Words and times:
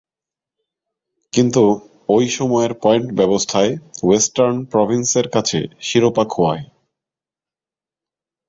কিন্তু, 1.33 1.63
ঐ 2.09 2.17
সময়ের 2.27 2.73
পয়েন্ট 2.81 3.07
ব্যবস্থায় 3.13 3.71
ওয়েস্টার্ন 4.03 4.55
প্রভিন্সের 4.65 5.27
কাছে 5.29 5.59
শিরোপা 5.81 6.23
খোঁয়ায়। 6.25 6.63